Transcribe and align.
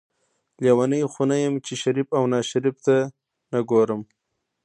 لیونۍ 0.63 1.01
خو 1.11 1.21
نه 1.29 1.37
یم 1.43 1.55
چې 1.65 1.73
شریف 1.81 2.07
او 2.17 2.23
ناشریف 2.33 2.75
ته 2.85 2.95
نه 3.51 3.59
ګورم. 3.69 4.01